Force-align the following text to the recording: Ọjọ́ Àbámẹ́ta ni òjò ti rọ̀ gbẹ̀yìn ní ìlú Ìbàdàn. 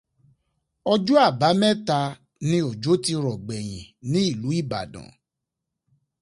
Ọjọ́ 0.91 1.17
Àbámẹ́ta 1.27 1.99
ni 2.49 2.57
òjò 2.69 2.93
ti 3.03 3.13
rọ̀ 3.23 3.35
gbẹ̀yìn 3.45 3.87
ní 4.11 4.19
ìlú 4.31 4.49
Ìbàdàn. 4.61 5.09